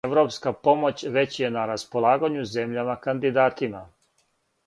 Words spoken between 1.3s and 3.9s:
је на располагању земљама кандидатима.